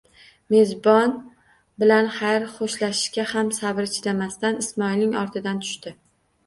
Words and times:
Mezbon 0.53 1.13
bilan 1.83 2.09
xayr 2.17 2.47
xo'shlashishga 2.55 3.27
ham 3.35 3.55
sabri 3.61 3.93
chidamasdan 3.99 4.61
Ismoilning 4.67 5.17
ortidan 5.25 5.65
tushdi. 5.67 5.97